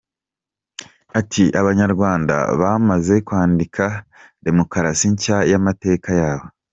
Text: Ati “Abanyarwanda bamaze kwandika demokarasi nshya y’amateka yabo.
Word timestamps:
Ati 1.19 1.43
“Abanyarwanda 1.61 2.35
bamaze 2.61 3.15
kwandika 3.27 3.83
demokarasi 4.45 5.07
nshya 5.13 5.37
y’amateka 5.51 6.09
yabo. 6.21 6.45